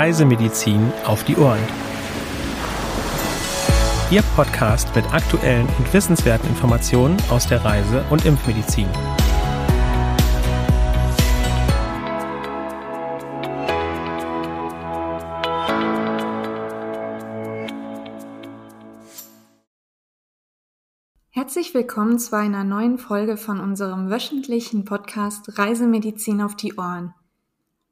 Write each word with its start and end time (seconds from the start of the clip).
Reisemedizin 0.00 0.90
auf 1.04 1.24
die 1.24 1.36
Ohren. 1.36 1.60
Ihr 4.10 4.22
Podcast 4.34 4.96
mit 4.96 5.04
aktuellen 5.12 5.68
und 5.78 5.92
wissenswerten 5.92 6.48
Informationen 6.48 7.18
aus 7.28 7.46
der 7.46 7.62
Reise- 7.62 8.02
und 8.08 8.24
Impfmedizin. 8.24 8.88
Herzlich 21.28 21.74
willkommen 21.74 22.18
zu 22.18 22.34
einer 22.38 22.64
neuen 22.64 22.96
Folge 22.96 23.36
von 23.36 23.60
unserem 23.60 24.08
wöchentlichen 24.08 24.86
Podcast 24.86 25.58
Reisemedizin 25.58 26.40
auf 26.40 26.56
die 26.56 26.74
Ohren. 26.78 27.12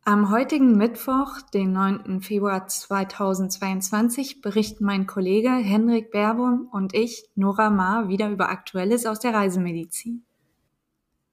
Am 0.09 0.30
heutigen 0.30 0.79
Mittwoch, 0.79 1.43
den 1.52 1.72
9. 1.72 2.22
Februar 2.22 2.66
2022, 2.66 4.40
berichten 4.40 4.86
mein 4.86 5.07
Kollege 5.07 5.50
Henrik 5.50 6.11
Berbum 6.11 6.66
und 6.72 6.94
ich, 6.94 7.29
Nora 7.35 7.68
Ma, 7.68 8.08
wieder 8.08 8.30
über 8.30 8.49
Aktuelles 8.49 9.04
aus 9.04 9.21
der 9.21 9.35
Reisemedizin. 9.35 10.25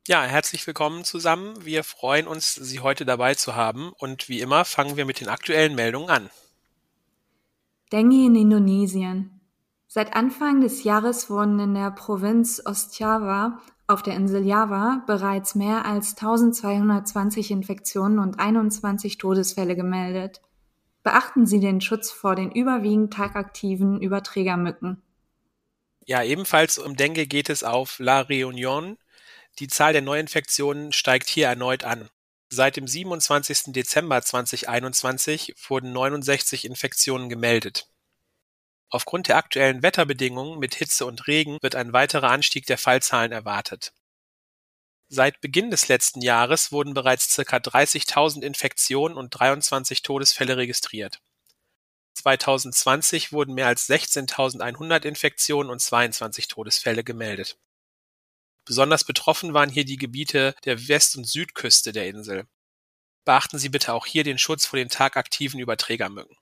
Ja, 0.09 0.23
herzlich 0.23 0.67
willkommen 0.67 1.05
zusammen. 1.05 1.53
Wir 1.63 1.85
freuen 1.85 2.27
uns, 2.27 2.53
Sie 2.53 2.81
heute 2.81 3.05
dabei 3.05 3.35
zu 3.35 3.55
haben 3.55 3.93
und 3.97 4.27
wie 4.27 4.41
immer 4.41 4.66
fangen 4.66 4.97
wir 4.97 5.05
mit 5.05 5.21
den 5.21 5.30
aktuellen 5.30 5.75
Meldungen 5.75 6.09
an. 6.09 6.30
Dengue 7.94 8.25
in 8.25 8.35
Indonesien. 8.35 9.39
Seit 9.88 10.17
Anfang 10.17 10.59
des 10.59 10.83
Jahres 10.83 11.30
wurden 11.30 11.59
in 11.59 11.75
der 11.75 11.91
Provinz 11.91 12.61
Ostjava 12.66 13.57
auf 13.88 14.02
der 14.02 14.16
Insel 14.16 14.45
Java 14.45 15.03
bereits 15.05 15.55
mehr 15.55 15.85
als 15.85 16.17
1220 16.17 17.52
Infektionen 17.52 18.20
und 18.20 18.39
21 18.39 19.17
Todesfälle 19.17 19.75
gemeldet. 19.75 20.41
Beachten 21.03 21.45
Sie 21.45 21.59
den 21.59 21.81
Schutz 21.81 22.09
vor 22.09 22.35
den 22.35 22.52
überwiegend 22.52 23.13
tagaktiven 23.13 24.02
Überträgermücken. 24.02 25.03
Ja, 26.06 26.23
ebenfalls 26.23 26.78
um 26.78 26.95
Dengue 26.95 27.28
geht 27.28 27.50
es 27.50 27.63
auf 27.63 28.00
La 28.00 28.22
Réunion. 28.22 28.97
Die 29.59 29.67
Zahl 29.67 29.94
der 29.94 30.02
Neuinfektionen 30.02 30.91
steigt 30.91 31.30
hier 31.30 31.47
erneut 31.47 31.83
an. 31.83 32.09
Seit 32.50 32.78
dem 32.78 32.88
27. 32.88 33.73
Dezember 33.73 34.22
2021 34.22 35.56
wurden 35.67 35.91
69 35.94 36.66
Infektionen 36.66 37.30
gemeldet. 37.30 37.88
Aufgrund 38.95 39.27
der 39.27 39.35
aktuellen 39.35 39.83
Wetterbedingungen 39.83 40.57
mit 40.57 40.73
Hitze 40.73 41.05
und 41.05 41.27
Regen 41.27 41.57
wird 41.59 41.75
ein 41.75 41.91
weiterer 41.91 42.29
Anstieg 42.31 42.65
der 42.65 42.77
Fallzahlen 42.77 43.33
erwartet. 43.33 43.91
Seit 45.09 45.41
Beginn 45.41 45.69
des 45.69 45.89
letzten 45.89 46.21
Jahres 46.21 46.71
wurden 46.71 46.93
bereits 46.93 47.29
circa 47.29 47.57
30.000 47.57 48.41
Infektionen 48.41 49.17
und 49.17 49.31
23 49.31 50.01
Todesfälle 50.01 50.55
registriert. 50.55 51.21
2020 52.13 53.33
wurden 53.33 53.53
mehr 53.53 53.67
als 53.67 53.89
16.100 53.89 55.03
Infektionen 55.03 55.69
und 55.69 55.81
22 55.81 56.47
Todesfälle 56.47 57.03
gemeldet. 57.03 57.57
Besonders 58.63 59.03
betroffen 59.03 59.53
waren 59.53 59.69
hier 59.69 59.83
die 59.83 59.97
Gebiete 59.97 60.55
der 60.63 60.88
West- 60.88 61.17
und 61.17 61.25
Südküste 61.25 61.91
der 61.91 62.07
Insel. 62.07 62.47
Beachten 63.25 63.59
Sie 63.59 63.67
bitte 63.67 63.91
auch 63.91 64.05
hier 64.05 64.23
den 64.23 64.38
Schutz 64.38 64.66
vor 64.66 64.77
den 64.77 64.88
tagaktiven 64.88 65.59
Überträgermücken. 65.59 66.38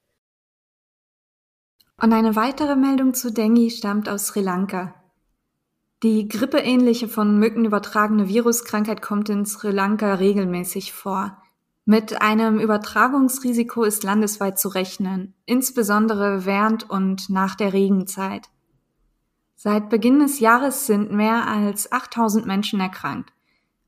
Und 2.01 2.13
eine 2.13 2.35
weitere 2.35 2.75
Meldung 2.75 3.13
zu 3.13 3.31
Dengue 3.31 3.69
stammt 3.69 4.09
aus 4.09 4.27
Sri 4.27 4.41
Lanka. 4.41 4.95
Die 6.03 6.27
grippeähnliche 6.27 7.07
von 7.07 7.39
Mücken 7.39 7.63
übertragene 7.63 8.27
Viruskrankheit 8.27 9.01
kommt 9.01 9.29
in 9.29 9.45
Sri 9.45 9.71
Lanka 9.71 10.15
regelmäßig 10.15 10.91
vor. 10.91 11.37
Mit 11.85 12.21
einem 12.21 12.59
Übertragungsrisiko 12.59 13.83
ist 13.83 14.03
landesweit 14.03 14.59
zu 14.59 14.67
rechnen, 14.69 15.33
insbesondere 15.45 16.45
während 16.45 16.89
und 16.89 17.29
nach 17.29 17.55
der 17.55 17.73
Regenzeit. 17.73 18.49
Seit 19.55 19.89
Beginn 19.89 20.19
des 20.19 20.41
Jahres 20.41 20.87
sind 20.87 21.13
mehr 21.13 21.47
als 21.47 21.89
8000 21.91 22.45
Menschen 22.45 22.81
erkrankt. 22.81 23.31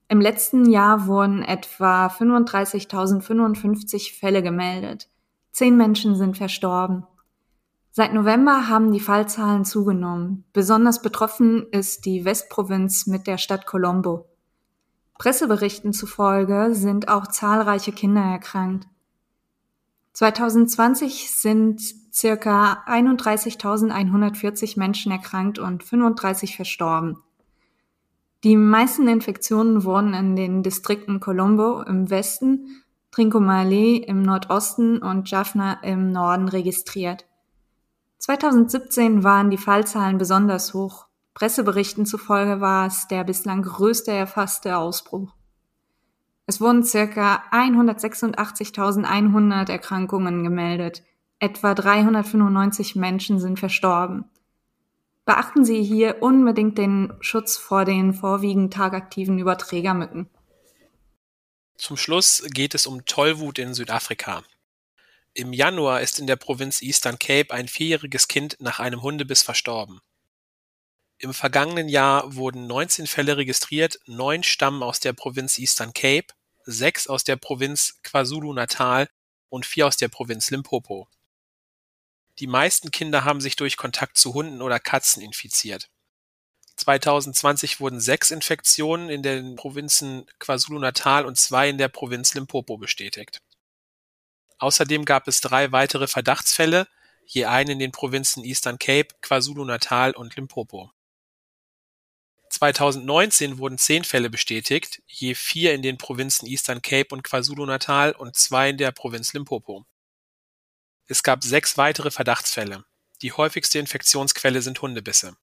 Im 0.08 0.22
letzten 0.22 0.70
Jahr 0.70 1.08
wurden 1.08 1.42
etwa 1.42 2.06
35.055 2.08 4.18
Fälle 4.18 4.44
gemeldet. 4.44 5.10
Zehn 5.52 5.76
Menschen 5.76 6.16
sind 6.16 6.38
verstorben. 6.38 7.06
Seit 7.98 8.14
November 8.14 8.68
haben 8.68 8.92
die 8.92 9.00
Fallzahlen 9.00 9.64
zugenommen. 9.64 10.44
Besonders 10.52 11.02
betroffen 11.02 11.66
ist 11.72 12.04
die 12.04 12.26
Westprovinz 12.26 13.08
mit 13.08 13.26
der 13.26 13.38
Stadt 13.38 13.66
Colombo. 13.66 14.28
Presseberichten 15.18 15.94
zufolge 15.94 16.76
sind 16.76 17.08
auch 17.08 17.28
zahlreiche 17.28 17.94
Kinder 17.94 18.22
erkrankt. 18.22 18.86
2020 20.12 21.32
sind 21.32 21.82
circa 22.12 22.84
31.140 22.86 24.78
Menschen 24.78 25.14
erkrankt 25.14 25.58
und 25.58 25.82
35 25.82 26.58
verstorben. 26.58 27.20
Die 28.44 28.58
meisten 28.58 29.08
Infektionen 29.08 29.86
wurden 29.86 30.14
in 30.14 30.36
den 30.36 30.64
Distrikten 30.64 31.22
Colombo 31.22 31.82
im 31.84 32.10
Westen, 32.10 32.84
Trincomalee 33.12 33.96
im 33.96 34.22
Nordosten 34.22 34.98
und 34.98 35.32
Jaffna 35.32 35.82
im 35.82 36.12
Norden 36.12 36.50
registriert. 36.50 37.26
2017 38.26 39.24
waren 39.24 39.50
die 39.52 39.60
Fallzahlen 39.60 40.18
besonders 40.18 40.74
hoch. 40.74 41.06
Presseberichten 41.36 42.08
zufolge 42.08 42.60
war 42.60 42.88
es 42.88 43.08
der 43.08 43.24
bislang 43.24 43.62
größte 43.62 44.12
erfasste 44.12 44.78
Ausbruch. 44.78 45.36
Es 46.48 46.60
wurden 46.60 46.84
circa 46.84 47.44
186.100 47.52 49.70
Erkrankungen 49.70 50.44
gemeldet. 50.44 51.04
Etwa 51.38 51.76
395 51.76 52.96
Menschen 52.96 53.40
sind 53.40 53.60
verstorben. 53.60 54.26
Beachten 55.26 55.64
Sie 55.64 55.84
hier 55.84 56.24
unbedingt 56.24 56.80
den 56.80 57.14
Schutz 57.20 57.58
vor 57.58 57.86
den 57.86 58.16
vorwiegend 58.16 58.74
tagaktiven 58.74 59.38
Überträgermücken. 59.38 60.32
Zum 61.78 61.96
Schluss 61.96 62.44
geht 62.50 62.74
es 62.74 62.88
um 62.88 63.06
Tollwut 63.06 63.60
in 63.60 63.76
Südafrika. 63.76 64.42
Im 65.38 65.52
Januar 65.52 66.00
ist 66.00 66.18
in 66.18 66.28
der 66.28 66.38
Provinz 66.38 66.82
Eastern 66.82 67.20
Cape 67.20 67.54
ein 67.54 67.68
vierjähriges 67.68 68.30
Kind 68.30 68.56
nach 68.62 68.80
einem 68.80 69.02
Hundebiss 69.02 69.44
verstorben. 69.44 70.00
Im 71.18 71.34
vergangenen 71.34 71.90
Jahr 71.90 72.36
wurden 72.36 72.68
19 72.68 73.06
Fälle 73.06 73.36
registriert, 73.36 74.00
neun 74.06 74.44
stammen 74.44 74.82
aus 74.82 75.02
der 75.02 75.12
Provinz 75.12 75.60
Eastern 75.60 75.92
Cape, 75.92 76.28
sechs 76.64 77.08
aus 77.08 77.26
der 77.26 77.36
Provinz 77.36 78.00
KwaZulu-Natal 78.04 79.10
und 79.50 79.66
vier 79.66 79.88
aus 79.88 79.98
der 79.98 80.08
Provinz 80.08 80.52
Limpopo. 80.52 81.10
Die 82.40 82.48
meisten 82.48 82.90
Kinder 82.92 83.26
haben 83.26 83.42
sich 83.42 83.58
durch 83.58 83.76
Kontakt 83.76 84.18
zu 84.18 84.34
Hunden 84.34 84.62
oder 84.62 84.80
Katzen 84.80 85.22
infiziert. 85.22 85.90
2020 86.78 87.82
wurden 87.82 88.00
sechs 88.00 88.32
Infektionen 88.32 89.10
in 89.10 89.22
den 89.22 89.58
Provinzen 89.58 90.28
KwaZulu-Natal 90.40 91.26
und 91.26 91.38
zwei 91.38 91.68
in 91.68 91.78
der 91.78 91.90
Provinz 91.90 92.34
Limpopo 92.36 92.78
bestätigt. 92.78 93.42
Außerdem 94.58 95.06
gab 95.06 95.28
es 95.28 95.42
drei 95.42 95.72
weitere 95.72 96.08
Verdachtsfälle, 96.08 96.88
je 97.26 97.46
einen 97.46 97.72
in 97.72 97.80
den 97.80 97.92
Provinzen 97.92 98.44
Eastern 98.44 98.80
Cape, 98.80 99.10
KwaZulu-Natal 99.22 100.12
und 100.12 100.36
Limpopo. 100.36 100.92
2019 102.50 103.58
wurden 103.58 103.78
zehn 103.78 104.04
Fälle 104.04 104.30
bestätigt, 104.30 105.02
je 105.08 105.36
vier 105.36 105.74
in 105.74 105.82
den 105.82 105.98
Provinzen 105.98 106.48
Eastern 106.48 106.82
Cape 106.82 107.08
und 107.10 107.24
KwaZulu-Natal 107.24 108.14
und 108.14 108.36
zwei 108.38 108.70
in 108.70 108.78
der 108.78 108.92
Provinz 108.92 109.34
Limpopo. 109.34 109.86
Es 111.08 111.22
gab 111.22 111.44
sechs 111.44 111.78
weitere 111.78 112.12
Verdachtsfälle. 112.12 112.86
Die 113.22 113.34
häufigste 113.34 113.80
Infektionsquelle 113.80 114.62
sind 114.62 114.82
Hundebisse. 114.82 115.36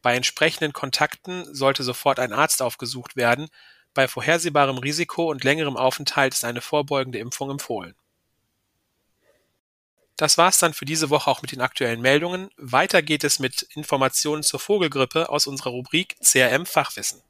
Bei 0.00 0.16
entsprechenden 0.16 0.72
Kontakten 0.72 1.54
sollte 1.54 1.84
sofort 1.84 2.18
ein 2.18 2.32
Arzt 2.32 2.62
aufgesucht 2.62 3.14
werden, 3.14 3.48
bei 3.94 4.08
vorhersehbarem 4.08 4.78
Risiko 4.78 5.30
und 5.30 5.44
längerem 5.44 5.76
Aufenthalt 5.76 6.32
ist 6.32 6.44
eine 6.44 6.62
vorbeugende 6.62 7.18
Impfung 7.18 7.50
empfohlen. 7.50 7.94
Das 10.22 10.38
war's 10.38 10.60
dann 10.60 10.72
für 10.72 10.84
diese 10.84 11.10
Woche 11.10 11.28
auch 11.28 11.42
mit 11.42 11.50
den 11.50 11.60
aktuellen 11.60 12.00
Meldungen. 12.00 12.48
Weiter 12.56 13.02
geht 13.02 13.24
es 13.24 13.40
mit 13.40 13.66
Informationen 13.74 14.44
zur 14.44 14.60
Vogelgrippe 14.60 15.28
aus 15.28 15.48
unserer 15.48 15.70
Rubrik 15.70 16.14
CRM 16.22 16.64
Fachwissen. 16.64 17.22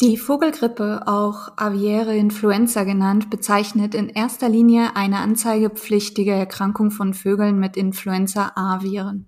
Die 0.00 0.16
Vogelgrippe, 0.16 1.02
auch 1.08 1.58
aviäre 1.58 2.16
Influenza 2.16 2.84
genannt, 2.84 3.28
bezeichnet 3.28 3.96
in 3.96 4.08
erster 4.08 4.48
Linie 4.48 4.94
eine 4.94 5.18
anzeigepflichtige 5.18 6.32
Erkrankung 6.32 6.92
von 6.92 7.12
Vögeln 7.12 7.58
mit 7.58 7.76
Influenza-A-Viren. 7.76 9.26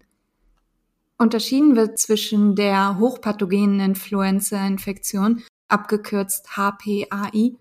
Unterschieden 1.18 1.74
wird 1.74 1.98
zwischen 1.98 2.54
der 2.54 3.00
hochpathogenen 3.00 3.80
Influenza-Infektion, 3.80 5.42
abgekürzt 5.66 6.56
HPAI, 6.56 7.56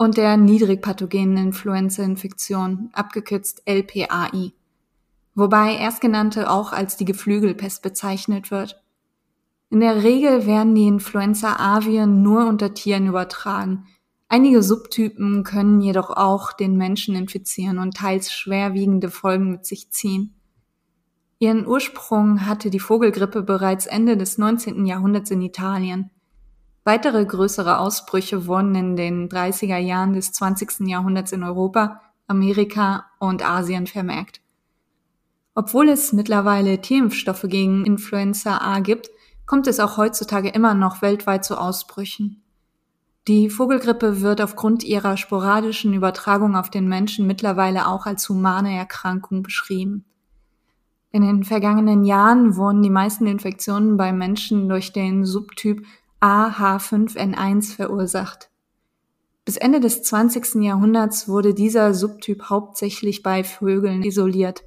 und 0.00 0.16
der 0.16 0.38
niedrigpathogenen 0.38 1.36
Influenza-Infektion, 1.48 2.88
abgekürzt 2.94 3.60
LPAI, 3.66 4.52
wobei 5.34 5.74
erstgenannte 5.74 6.50
auch 6.50 6.72
als 6.72 6.96
die 6.96 7.04
Geflügelpest 7.04 7.82
bezeichnet 7.82 8.50
wird. 8.50 8.82
In 9.68 9.80
der 9.80 10.02
Regel 10.02 10.46
werden 10.46 10.74
die 10.74 10.86
Influenza-A-Viren 10.86 12.22
nur 12.22 12.46
unter 12.46 12.72
Tieren 12.72 13.08
übertragen. 13.08 13.84
Einige 14.26 14.62
Subtypen 14.62 15.44
können 15.44 15.82
jedoch 15.82 16.08
auch 16.08 16.54
den 16.54 16.78
Menschen 16.78 17.14
infizieren 17.14 17.78
und 17.78 17.94
teils 17.94 18.32
schwerwiegende 18.32 19.10
Folgen 19.10 19.50
mit 19.50 19.66
sich 19.66 19.90
ziehen. 19.90 20.34
Ihren 21.40 21.66
Ursprung 21.66 22.46
hatte 22.46 22.70
die 22.70 22.80
Vogelgrippe 22.80 23.42
bereits 23.42 23.84
Ende 23.84 24.16
des 24.16 24.38
19. 24.38 24.86
Jahrhunderts 24.86 25.30
in 25.30 25.42
Italien. 25.42 26.10
Weitere 26.90 27.24
größere 27.24 27.78
Ausbrüche 27.78 28.48
wurden 28.48 28.74
in 28.74 28.96
den 28.96 29.28
30er 29.28 29.76
Jahren 29.76 30.12
des 30.12 30.32
20. 30.32 30.88
Jahrhunderts 30.88 31.30
in 31.30 31.44
Europa, 31.44 32.00
Amerika 32.26 33.04
und 33.20 33.48
Asien 33.48 33.86
vermerkt. 33.86 34.40
Obwohl 35.54 35.88
es 35.88 36.12
mittlerweile 36.12 36.80
Tierimpfstoffe 36.80 37.44
gegen 37.46 37.84
Influenza 37.84 38.58
A 38.58 38.80
gibt, 38.80 39.08
kommt 39.46 39.68
es 39.68 39.78
auch 39.78 39.98
heutzutage 39.98 40.48
immer 40.48 40.74
noch 40.74 41.00
weltweit 41.00 41.44
zu 41.44 41.60
Ausbrüchen. 41.60 42.42
Die 43.28 43.50
Vogelgrippe 43.50 44.20
wird 44.20 44.40
aufgrund 44.40 44.82
ihrer 44.82 45.16
sporadischen 45.16 45.94
Übertragung 45.94 46.56
auf 46.56 46.70
den 46.70 46.88
Menschen 46.88 47.24
mittlerweile 47.24 47.86
auch 47.86 48.06
als 48.06 48.28
humane 48.28 48.76
Erkrankung 48.76 49.44
beschrieben. 49.44 50.06
In 51.12 51.22
den 51.22 51.44
vergangenen 51.44 52.04
Jahren 52.04 52.56
wurden 52.56 52.82
die 52.82 52.90
meisten 52.90 53.28
Infektionen 53.28 53.96
bei 53.96 54.12
Menschen 54.12 54.68
durch 54.68 54.92
den 54.92 55.24
Subtyp 55.24 55.86
AH5N1 56.20 57.74
verursacht. 57.74 58.50
Bis 59.44 59.56
Ende 59.56 59.80
des 59.80 60.02
20. 60.02 60.62
Jahrhunderts 60.62 61.28
wurde 61.28 61.54
dieser 61.54 61.94
Subtyp 61.94 62.50
hauptsächlich 62.50 63.22
bei 63.22 63.42
Vögeln 63.42 64.02
isoliert. 64.02 64.62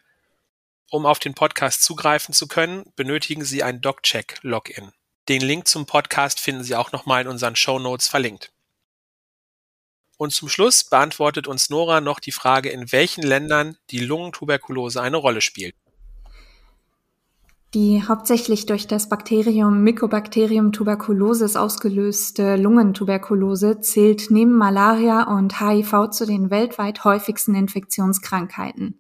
Um 0.92 1.08
auf 1.08 1.18
den 1.18 1.34
Podcast 1.34 1.82
zugreifen 1.82 2.32
zu 2.32 2.48
können, 2.48 2.94
benötigen 2.96 3.44
Sie 3.44 3.64
ein 3.64 3.82
DocCheck-Login. 3.82 4.92
Den 5.28 5.42
Link 5.42 5.68
zum 5.68 5.88
Podcast 5.88 6.40
finden 6.40 6.64
Sie 6.64 6.76
auch 6.76 6.92
nochmal 6.92 7.24
in 7.24 7.28
unseren 7.28 7.56
Show 7.56 7.80
Notes 7.80 8.08
verlinkt. 8.08 8.54
Und 10.18 10.32
zum 10.32 10.48
Schluss 10.48 10.84
beantwortet 10.84 11.48
uns 11.48 11.72
Nora 11.72 12.02
noch 12.02 12.20
die 12.20 12.32
Frage, 12.32 12.70
in 12.70 12.92
welchen 12.92 13.24
Ländern 13.24 13.80
die 13.90 13.98
Lungentuberkulose 13.98 15.02
eine 15.02 15.18
Rolle 15.18 15.42
spielt. 15.42 15.76
Die 17.76 18.02
hauptsächlich 18.02 18.66
durch 18.68 18.88
das 18.88 19.10
Bakterium 19.10 19.84
Mycobacterium 19.84 20.72
tuberculosis 20.72 21.58
ausgelöste 21.58 22.56
Lungentuberkulose 22.56 23.82
zählt 23.82 24.32
neben 24.32 24.54
Malaria 24.54 25.24
und 25.24 25.60
HIV 25.60 26.10
zu 26.12 26.26
den 26.26 26.50
weltweit 26.50 27.04
häufigsten 27.04 27.54
Infektionskrankheiten. 27.54 28.98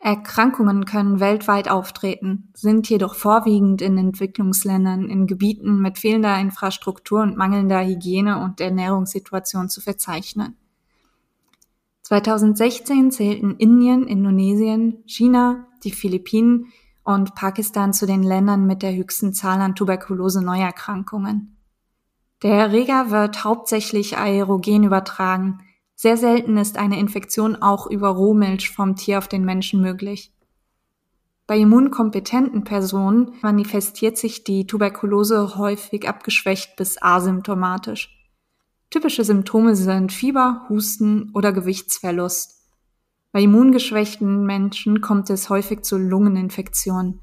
Erkrankungen 0.00 0.86
können 0.86 1.20
weltweit 1.20 1.70
auftreten, 1.70 2.50
sind 2.52 2.90
jedoch 2.90 3.14
vorwiegend 3.14 3.80
in 3.80 3.96
Entwicklungsländern 3.96 5.08
in 5.08 5.28
Gebieten 5.28 5.78
mit 5.78 5.96
fehlender 5.96 6.36
Infrastruktur 6.40 7.22
und 7.22 7.36
mangelnder 7.36 7.86
Hygiene- 7.86 8.42
und 8.42 8.60
Ernährungssituation 8.60 9.68
zu 9.68 9.80
verzeichnen. 9.80 10.56
2016 12.02 13.12
zählten 13.12 13.54
Indien, 13.58 14.08
Indonesien, 14.08 15.04
China, 15.06 15.68
die 15.84 15.92
Philippinen, 15.92 16.72
und 17.04 17.34
Pakistan 17.34 17.92
zu 17.92 18.06
den 18.06 18.22
Ländern 18.22 18.66
mit 18.66 18.82
der 18.82 18.94
höchsten 18.94 19.32
Zahl 19.32 19.60
an 19.60 19.74
Tuberkulose-Neuerkrankungen. 19.74 21.56
Der 22.42 22.54
Erreger 22.54 23.10
wird 23.10 23.44
hauptsächlich 23.44 24.18
aerogen 24.18 24.84
übertragen. 24.84 25.60
Sehr 25.94 26.16
selten 26.16 26.56
ist 26.56 26.76
eine 26.76 26.98
Infektion 26.98 27.56
auch 27.56 27.86
über 27.86 28.08
Rohmilch 28.08 28.70
vom 28.70 28.96
Tier 28.96 29.18
auf 29.18 29.28
den 29.28 29.44
Menschen 29.44 29.80
möglich. 29.80 30.32
Bei 31.46 31.58
immunkompetenten 31.58 32.64
Personen 32.64 33.34
manifestiert 33.42 34.16
sich 34.16 34.44
die 34.44 34.66
Tuberkulose 34.66 35.56
häufig 35.56 36.08
abgeschwächt 36.08 36.74
bis 36.76 37.00
asymptomatisch. 37.00 38.10
Typische 38.88 39.24
Symptome 39.24 39.76
sind 39.76 40.12
Fieber, 40.12 40.64
Husten 40.68 41.30
oder 41.34 41.52
Gewichtsverlust. 41.52 42.63
Bei 43.34 43.42
immungeschwächten 43.42 44.46
Menschen 44.46 45.00
kommt 45.00 45.28
es 45.28 45.50
häufig 45.50 45.82
zu 45.82 45.98
Lungeninfektionen. 45.98 47.20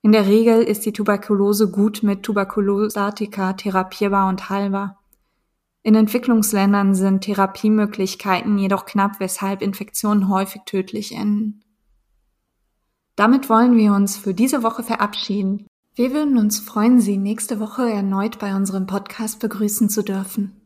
In 0.00 0.12
der 0.12 0.28
Regel 0.28 0.62
ist 0.62 0.86
die 0.86 0.92
Tuberkulose 0.92 1.68
gut 1.68 2.04
mit 2.04 2.22
Tuberkulosatika 2.22 3.54
therapierbar 3.54 4.28
und 4.28 4.50
heilbar. 4.50 5.00
In 5.82 5.96
Entwicklungsländern 5.96 6.94
sind 6.94 7.22
Therapiemöglichkeiten 7.22 8.56
jedoch 8.56 8.86
knapp, 8.86 9.18
weshalb 9.18 9.62
Infektionen 9.62 10.28
häufig 10.28 10.62
tödlich 10.64 11.12
enden. 11.12 11.64
Damit 13.16 13.48
wollen 13.48 13.76
wir 13.76 13.94
uns 13.94 14.16
für 14.16 14.34
diese 14.34 14.62
Woche 14.62 14.84
verabschieden. 14.84 15.66
Wir 15.96 16.12
würden 16.12 16.38
uns 16.38 16.60
freuen, 16.60 17.00
Sie 17.00 17.16
nächste 17.16 17.58
Woche 17.58 17.90
erneut 17.90 18.38
bei 18.38 18.54
unserem 18.54 18.86
Podcast 18.86 19.40
begrüßen 19.40 19.88
zu 19.88 20.04
dürfen. 20.04 20.61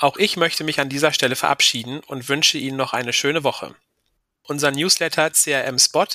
Auch 0.00 0.16
ich 0.16 0.36
möchte 0.38 0.64
mich 0.64 0.80
an 0.80 0.88
dieser 0.88 1.12
Stelle 1.12 1.36
verabschieden 1.36 2.00
und 2.00 2.30
wünsche 2.30 2.56
Ihnen 2.56 2.78
noch 2.78 2.94
eine 2.94 3.12
schöne 3.12 3.44
Woche. 3.44 3.74
Unser 4.42 4.70
Newsletter 4.70 5.30
CRM 5.30 5.78
Spot 5.78 6.06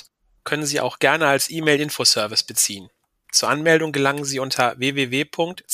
können 0.42 0.66
Sie 0.66 0.80
auch 0.80 0.98
gerne 0.98 1.28
als 1.28 1.48
E-Mail-Infoservice 1.48 2.42
beziehen. 2.42 2.90
Zur 3.30 3.48
Anmeldung 3.48 3.92
gelangen 3.92 4.24
Sie 4.24 4.40
unter 4.40 4.76
www.crm.de 4.76 5.66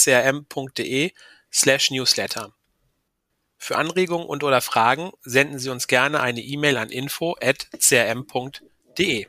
slash 1.50 1.90
newsletter. 1.90 2.52
Für 3.56 3.76
Anregungen 3.76 4.26
und 4.26 4.44
oder 4.44 4.60
Fragen 4.60 5.12
senden 5.22 5.58
Sie 5.58 5.70
uns 5.70 5.86
gerne 5.86 6.20
eine 6.20 6.42
E-Mail 6.42 6.76
an 6.76 6.90
info 6.90 7.34
at 7.40 7.70
crm.de. 7.80 9.26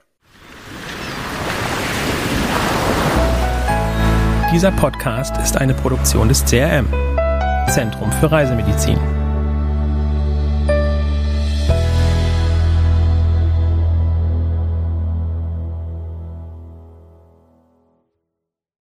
Dieser 4.52 4.72
Podcast 4.74 5.38
ist 5.38 5.56
eine 5.56 5.74
Produktion 5.74 6.28
des 6.28 6.44
CRM. 6.44 7.13
Zentrum 7.74 8.12
für 8.12 8.32
Reisemedizin. 8.32 9.13